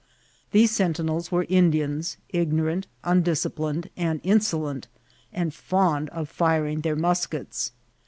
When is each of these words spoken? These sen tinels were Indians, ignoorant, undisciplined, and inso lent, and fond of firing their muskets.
These 0.51 0.71
sen 0.71 0.95
tinels 0.95 1.29
were 1.29 1.45
Indians, 1.47 2.17
ignoorant, 2.29 2.87
undisciplined, 3.03 3.91
and 3.95 4.19
inso 4.23 4.63
lent, 4.63 4.87
and 5.31 5.53
fond 5.53 6.09
of 6.09 6.27
firing 6.27 6.81
their 6.81 6.95
muskets. 6.95 7.71